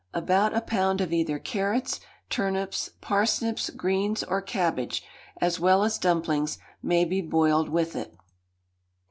[0.15, 1.99] About a pound of either carrots,
[2.31, 5.03] turnips, parsnips, greens, or cabbage,
[5.39, 8.15] as well as dumplings, may be boiled with it.